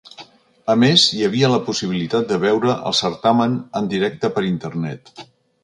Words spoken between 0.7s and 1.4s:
A més, hi